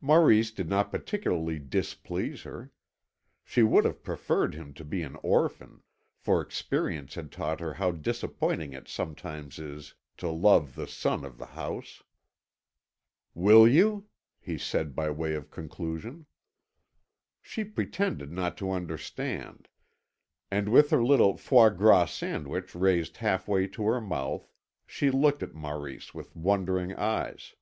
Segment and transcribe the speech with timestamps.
[0.00, 2.72] Maurice did not particularly displease her.
[3.44, 5.82] She would have preferred him to be an orphan,
[6.16, 11.36] for experience had taught her how disappointing it sometimes is to love the son of
[11.36, 12.02] the house.
[13.34, 14.08] "Will you?"
[14.40, 16.24] he said by way of conclusion.
[17.42, 19.68] She pretended not to understand,
[20.50, 24.48] and with her little foie gras sandwich raised half way to her mouth
[24.86, 27.56] she looked at Maurice with wondering eyes.